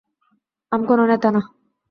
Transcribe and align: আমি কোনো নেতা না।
আমি 0.71 0.85
কোনো 0.85 1.03
নেতা 1.05 1.29
না। 1.31 1.41